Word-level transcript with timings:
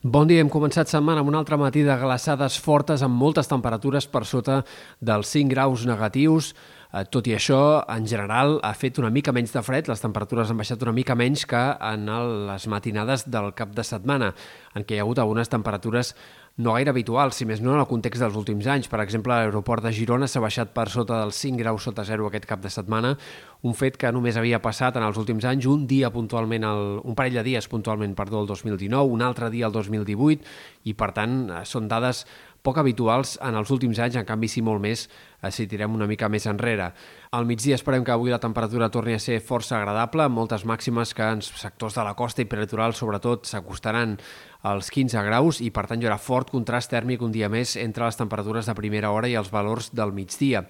Bon 0.00 0.24
dia, 0.24 0.40
hem 0.40 0.48
començat 0.48 0.88
setmana 0.88 1.20
amb 1.20 1.28
un 1.28 1.34
altre 1.36 1.58
matí 1.60 1.82
de 1.84 1.92
glaçades 2.00 2.54
fortes 2.56 3.02
amb 3.04 3.18
moltes 3.20 3.50
temperatures 3.50 4.06
per 4.08 4.22
sota 4.24 4.62
dels 4.96 5.28
5 5.28 5.52
graus 5.52 5.82
negatius. 5.84 6.54
Eh, 6.88 7.02
tot 7.12 7.28
i 7.28 7.34
això, 7.36 7.84
en 7.84 8.06
general, 8.08 8.56
ha 8.64 8.72
fet 8.72 8.96
una 8.96 9.10
mica 9.12 9.34
menys 9.36 9.52
de 9.52 9.60
fred, 9.60 9.90
les 9.92 10.00
temperatures 10.00 10.48
han 10.48 10.56
baixat 10.56 10.80
una 10.88 10.94
mica 10.96 11.12
menys 11.12 11.44
que 11.44 11.60
en 11.90 12.08
les 12.48 12.66
matinades 12.66 13.26
del 13.28 13.52
cap 13.52 13.76
de 13.76 13.84
setmana, 13.84 14.32
en 14.72 14.88
què 14.88 14.96
hi 14.96 15.02
ha 15.02 15.04
hagut 15.04 15.20
algunes 15.20 15.52
temperatures 15.52 16.14
no 16.56 16.74
gaire 16.74 16.90
habituals, 16.92 17.38
si 17.38 17.46
més 17.48 17.62
no 17.64 17.72
en 17.72 17.80
el 17.80 17.88
context 17.88 18.20
dels 18.20 18.36
últims 18.36 18.66
anys. 18.68 18.88
Per 18.90 19.00
exemple, 19.00 19.32
l'aeroport 19.32 19.84
de 19.84 19.92
Girona 19.96 20.28
s'ha 20.28 20.42
baixat 20.42 20.74
per 20.76 20.88
sota 20.92 21.22
dels 21.22 21.38
5 21.40 21.60
graus 21.62 21.86
sota 21.86 22.04
zero 22.04 22.26
aquest 22.28 22.46
cap 22.48 22.60
de 22.60 22.72
setmana, 22.72 23.14
un 23.62 23.76
fet 23.76 23.96
que 24.00 24.10
només 24.12 24.36
havia 24.36 24.60
passat 24.60 24.96
en 24.96 25.06
els 25.06 25.16
últims 25.20 25.46
anys, 25.48 25.68
un 25.70 25.86
dia 25.88 26.10
puntualment, 26.12 26.66
el, 26.68 27.00
un 27.04 27.16
parell 27.16 27.40
de 27.40 27.46
dies 27.46 27.68
puntualment, 27.68 28.14
perdó, 28.18 28.42
el 28.42 28.50
2019, 28.50 29.08
un 29.08 29.24
altre 29.24 29.50
dia 29.50 29.68
el 29.68 29.76
2018, 29.76 30.54
i 30.90 30.96
per 30.96 31.12
tant 31.16 31.42
eh, 31.48 31.64
són 31.68 31.88
dades 31.88 32.26
poc 32.62 32.78
habituals 32.80 33.36
en 33.44 33.56
els 33.58 33.70
últims 33.72 33.98
anys, 34.02 34.18
en 34.20 34.26
canvi 34.28 34.48
sí 34.50 34.62
molt 34.64 34.82
més 34.82 35.06
eh, 35.06 35.50
si 35.50 35.66
tirem 35.70 35.94
una 35.96 36.08
mica 36.10 36.28
més 36.28 36.46
enrere. 36.50 36.90
Al 37.36 37.46
migdia 37.48 37.76
esperem 37.78 38.04
que 38.04 38.14
avui 38.14 38.32
la 38.32 38.40
temperatura 38.42 38.90
torni 38.90 39.14
a 39.16 39.22
ser 39.22 39.40
força 39.40 39.78
agradable, 39.78 40.28
moltes 40.28 40.66
màximes 40.68 41.14
que 41.14 41.26
en 41.26 41.42
sectors 41.42 41.98
de 41.98 42.06
la 42.06 42.14
costa 42.18 42.44
i 42.44 42.48
peritoral 42.50 42.94
sobretot 42.94 43.48
s'acostaran 43.48 44.16
als 44.68 44.90
15 44.92 45.22
graus 45.24 45.60
i 45.64 45.70
per 45.72 45.86
tant 45.88 46.02
hi 46.02 46.08
haurà 46.08 46.18
fort 46.20 46.50
contrast 46.52 46.92
tèrmic 46.92 47.22
un 47.24 47.32
dia 47.32 47.48
més 47.48 47.76
entre 47.80 48.04
les 48.04 48.18
temperatures 48.18 48.68
de 48.68 48.76
primera 48.76 49.12
hora 49.14 49.30
i 49.30 49.38
els 49.40 49.52
valors 49.52 49.92
del 49.96 50.12
migdia. 50.12 50.66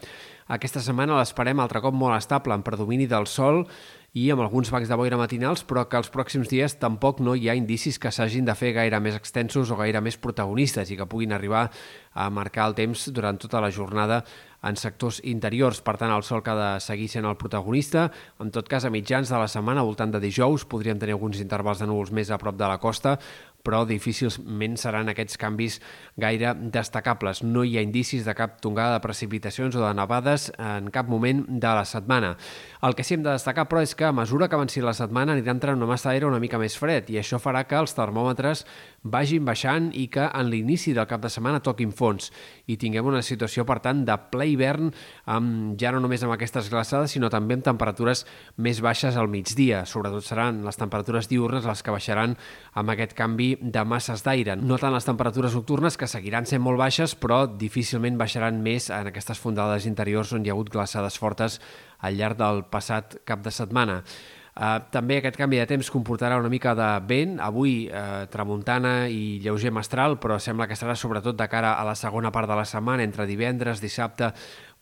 Aquesta 0.50 0.82
setmana 0.82 1.18
l'esperem 1.18 1.60
altre 1.62 1.82
cop 1.82 1.94
molt 1.94 2.16
estable, 2.16 2.54
en 2.54 2.66
predomini 2.66 3.06
del 3.10 3.28
sol 3.30 3.64
i 4.12 4.26
amb 4.34 4.42
alguns 4.42 4.72
bancs 4.74 4.90
de 4.90 4.96
boira 4.98 5.18
matinals, 5.18 5.62
però 5.62 5.84
que 5.86 5.98
els 6.00 6.10
pròxims 6.10 6.50
dies 6.50 6.74
tampoc 6.82 7.20
no 7.22 7.36
hi 7.38 7.46
ha 7.48 7.54
indicis 7.54 7.98
que 8.02 8.10
s'hagin 8.10 8.48
de 8.48 8.56
fer 8.58 8.72
gaire 8.74 8.98
més 8.98 9.14
extensos 9.14 9.70
o 9.70 9.78
gaire 9.78 10.02
més 10.02 10.18
protagonistes 10.18 10.90
i 10.90 10.98
que 10.98 11.06
puguin 11.06 11.32
arribar 11.36 11.68
a 12.12 12.26
marcar 12.30 12.66
el 12.66 12.74
temps 12.74 13.06
durant 13.14 13.38
tota 13.38 13.60
la 13.62 13.70
jornada 13.70 14.24
en 14.66 14.76
sectors 14.76 15.20
interiors. 15.24 15.80
Per 15.80 15.94
tant, 15.96 16.10
el 16.10 16.24
sol 16.26 16.42
que 16.42 16.50
ha 16.52 16.58
de 16.58 16.70
seguir 16.82 17.06
sent 17.08 17.28
el 17.28 17.38
protagonista. 17.40 18.08
En 18.42 18.50
tot 18.50 18.68
cas, 18.68 18.84
a 18.84 18.90
mitjans 18.90 19.30
de 19.30 19.38
la 19.38 19.48
setmana, 19.48 19.86
voltant 19.86 20.10
de 20.12 20.20
dijous, 20.20 20.66
podríem 20.66 20.98
tenir 20.98 21.14
alguns 21.16 21.40
intervals 21.40 21.80
de 21.80 21.88
núvols 21.88 22.10
més 22.12 22.30
a 22.30 22.38
prop 22.40 22.58
de 22.58 22.68
la 22.68 22.80
costa, 22.82 23.16
però 23.66 23.82
difícilment 23.88 24.76
seran 24.80 25.10
aquests 25.12 25.38
canvis 25.40 25.78
gaire 26.20 26.54
destacables. 26.72 27.42
No 27.44 27.64
hi 27.64 27.76
ha 27.78 27.84
indicis 27.84 28.24
de 28.24 28.34
cap 28.36 28.58
tongada 28.64 28.96
de 28.96 29.04
precipitacions 29.04 29.76
o 29.76 29.84
de 29.84 29.92
nevades 29.96 30.50
en 30.58 30.90
cap 30.94 31.08
moment 31.08 31.44
de 31.48 31.74
la 31.76 31.84
setmana. 31.84 32.36
El 32.82 32.96
que 32.96 33.04
sí 33.04 33.14
hem 33.14 33.24
de 33.24 33.34
destacar, 33.34 33.66
però, 33.68 33.82
és 33.84 33.94
que 33.94 34.08
a 34.08 34.14
mesura 34.16 34.48
que 34.48 34.56
avanci 34.56 34.80
la 34.84 34.96
setmana 34.96 35.34
anirà 35.36 35.54
entrant 35.54 35.76
una 35.76 35.90
massa 35.90 36.10
d'aire 36.10 36.28
una 36.28 36.40
mica 36.40 36.58
més 36.60 36.76
fred 36.80 37.10
i 37.12 37.18
això 37.20 37.40
farà 37.42 37.66
que 37.68 37.78
els 37.78 37.94
termòmetres 37.96 38.64
vagin 39.02 39.44
baixant 39.44 39.90
i 39.96 40.06
que 40.12 40.26
en 40.26 40.50
l'inici 40.52 40.94
del 40.96 41.08
cap 41.08 41.22
de 41.22 41.30
setmana 41.32 41.62
toquin 41.64 41.92
fons 41.96 42.30
i 42.68 42.76
tinguem 42.80 43.06
una 43.06 43.22
situació, 43.24 43.64
per 43.68 43.78
tant, 43.84 44.04
de 44.06 44.16
ple 44.32 44.46
hivern 44.52 44.90
amb, 45.30 45.76
ja 45.80 45.92
no 45.92 46.02
només 46.04 46.24
amb 46.24 46.34
aquestes 46.34 46.70
glaçades, 46.72 47.12
sinó 47.14 47.30
també 47.32 47.56
amb 47.56 47.66
temperatures 47.66 48.24
més 48.56 48.80
baixes 48.84 49.16
al 49.16 49.28
migdia. 49.32 49.84
Sobretot 49.88 50.24
seran 50.26 50.62
les 50.66 50.80
temperatures 50.80 51.28
diurnes 51.30 51.68
les 51.68 51.82
que 51.82 51.94
baixaran 51.94 52.36
amb 52.74 52.92
aquest 52.94 53.16
canvi 53.18 53.49
de 53.60 53.84
masses 53.84 54.22
d'aire. 54.26 54.56
No 54.56 54.78
tant 54.78 54.94
les 54.94 55.06
temperatures 55.06 55.54
nocturnes, 55.56 55.96
que 55.96 56.08
seguiran 56.10 56.46
sent 56.46 56.62
molt 56.62 56.78
baixes, 56.80 57.16
però 57.18 57.44
difícilment 57.48 58.18
baixaran 58.20 58.62
més 58.62 58.90
en 58.94 59.10
aquestes 59.10 59.40
fondades 59.42 59.86
interiors 59.90 60.32
on 60.36 60.44
hi 60.44 60.52
ha 60.52 60.56
hagut 60.56 60.72
glaçades 60.72 61.18
fortes 61.18 61.60
al 62.00 62.16
llarg 62.16 62.38
del 62.40 62.64
passat 62.70 63.18
cap 63.28 63.42
de 63.44 63.52
setmana. 63.54 64.02
Uh, 64.50 64.80
també 64.90 65.20
aquest 65.20 65.38
canvi 65.38 65.60
de 65.60 65.66
temps 65.70 65.92
comportarà 65.94 66.36
una 66.40 66.50
mica 66.50 66.74
de 66.76 66.88
vent, 67.08 67.36
avui 67.40 67.84
uh, 67.86 68.26
tramuntana 68.32 69.06
i 69.08 69.38
lleuger 69.44 69.70
mestral, 69.72 70.18
però 70.20 70.40
sembla 70.42 70.66
que 70.66 70.76
serà 70.76 70.96
sobretot 70.98 71.38
de 71.38 71.46
cara 71.48 71.76
a 71.78 71.84
la 71.86 71.94
segona 71.94 72.32
part 72.34 72.50
de 72.50 72.58
la 72.58 72.66
setmana, 72.66 73.06
entre 73.06 73.28
divendres, 73.30 73.80
dissabte, 73.80 74.32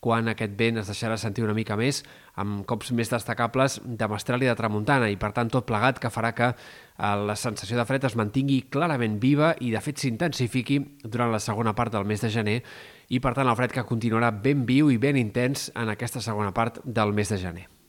quan 0.00 0.30
aquest 0.30 0.54
vent 0.58 0.78
es 0.78 0.90
deixarà 0.90 1.16
sentir 1.18 1.42
una 1.44 1.54
mica 1.56 1.76
més, 1.78 2.02
amb 2.38 2.62
cops 2.70 2.92
més 2.94 3.10
destacables 3.10 3.80
de 3.84 4.08
mestral 4.10 4.44
i 4.44 4.50
de 4.50 4.56
tramuntana, 4.58 5.08
i 5.10 5.18
per 5.18 5.32
tant 5.34 5.50
tot 5.50 5.66
plegat 5.66 5.98
que 6.02 6.12
farà 6.14 6.32
que 6.38 6.52
eh, 6.52 7.14
la 7.30 7.36
sensació 7.36 7.78
de 7.78 7.86
fred 7.88 8.06
es 8.06 8.16
mantingui 8.18 8.60
clarament 8.70 9.18
viva 9.22 9.54
i 9.60 9.72
de 9.74 9.82
fet 9.82 9.98
s'intensifiqui 9.98 10.78
durant 11.02 11.34
la 11.34 11.42
segona 11.42 11.74
part 11.74 11.94
del 11.94 12.06
mes 12.06 12.22
de 12.22 12.30
gener. 12.30 12.60
I 13.08 13.18
per 13.24 13.34
tant 13.34 13.48
el 13.48 13.58
fred 13.58 13.74
que 13.74 13.86
continuarà 13.88 14.30
ben 14.30 14.66
viu 14.68 14.92
i 14.92 15.00
ben 15.02 15.18
intens 15.18 15.72
en 15.74 15.90
aquesta 15.90 16.22
segona 16.22 16.54
part 16.54 16.82
del 16.84 17.16
mes 17.16 17.34
de 17.34 17.42
gener. 17.42 17.68